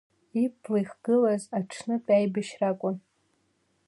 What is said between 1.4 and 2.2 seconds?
аҽнытәи